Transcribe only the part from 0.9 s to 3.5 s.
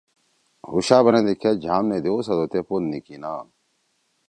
بندی؛ "کھید جھام نیدؤ سأدو تے پوت نہ کِینا"